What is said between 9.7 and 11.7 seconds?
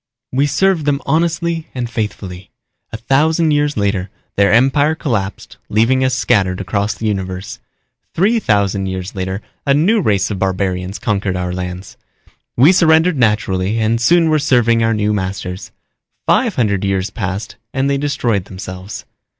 new race of barbarians conquered our